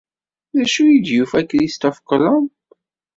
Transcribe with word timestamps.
D 0.57 0.59
acu 0.63 0.81
ay 0.83 0.97
d-yufa 0.99 1.39
Christophe 1.49 2.01
Colomb? 2.07 2.51